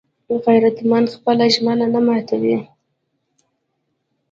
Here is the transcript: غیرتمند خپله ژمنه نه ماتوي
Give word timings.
غیرتمند 0.45 1.07
خپله 1.15 1.45
ژمنه 1.53 1.85
نه 1.93 1.99
ماتوي 2.05 2.55